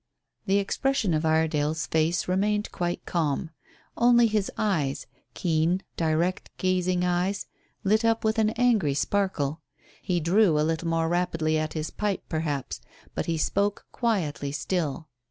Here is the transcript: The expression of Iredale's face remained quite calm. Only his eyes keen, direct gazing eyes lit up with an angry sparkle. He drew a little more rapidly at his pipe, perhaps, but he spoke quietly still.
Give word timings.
The 0.47 0.57
expression 0.57 1.13
of 1.13 1.27
Iredale's 1.27 1.85
face 1.85 2.27
remained 2.27 2.71
quite 2.71 3.05
calm. 3.05 3.51
Only 3.95 4.25
his 4.25 4.49
eyes 4.57 5.05
keen, 5.35 5.83
direct 5.95 6.49
gazing 6.57 7.05
eyes 7.05 7.45
lit 7.83 8.03
up 8.03 8.23
with 8.23 8.39
an 8.39 8.49
angry 8.57 8.95
sparkle. 8.95 9.61
He 10.01 10.19
drew 10.19 10.59
a 10.59 10.65
little 10.65 10.87
more 10.87 11.07
rapidly 11.07 11.55
at 11.59 11.73
his 11.73 11.91
pipe, 11.91 12.23
perhaps, 12.29 12.81
but 13.13 13.27
he 13.27 13.37
spoke 13.37 13.85
quietly 13.91 14.51
still. 14.51 15.07